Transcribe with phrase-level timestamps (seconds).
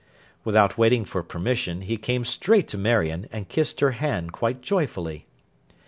[0.43, 5.27] Without waiting for permission, he came straight to Marion, and kissed her hand, quite joyfully.